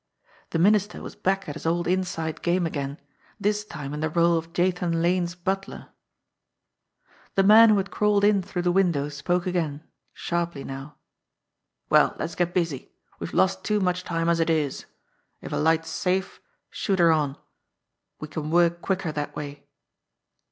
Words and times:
The 0.49 0.57
Minister 0.57 1.03
was 1.03 1.15
back 1.15 1.47
at 1.47 1.53
his 1.53 1.67
old 1.67 1.85
inside 1.85 2.41
game 2.41 2.65
again 2.65 2.99
this 3.39 3.63
time 3.63 3.93
in 3.93 3.99
the 3.99 4.09
role 4.09 4.35
of 4.35 4.51
Jathan 4.51 4.99
Lane's 4.99 5.35
butler! 5.35 5.89
The 7.35 7.43
man 7.43 7.69
who 7.69 7.77
had 7.77 7.91
crawled 7.91 8.23
in 8.23 8.41
through 8.41 8.63
the 8.63 8.71
window 8.71 9.09
spoke 9.09 9.45
again 9.45 9.83
sharply 10.11 10.63
now: 10.63 10.95
"Well, 11.91 12.15
let's 12.17 12.33
get 12.33 12.51
busy! 12.51 12.91
We've 13.19 13.31
lost 13.31 13.63
too 13.63 13.79
much 13.79 14.03
time, 14.03 14.27
as 14.27 14.39
it 14.39 14.49
is. 14.49 14.85
If 15.39 15.53
a 15.53 15.57
light's 15.57 15.91
safe, 15.91 16.41
shoot 16.71 16.97
her 16.97 17.11
on; 17.11 17.37
we 18.19 18.27
can 18.27 18.49
work 18.49 18.81
quicker 18.81 19.11
that 19.11 19.35
way." 19.35 19.67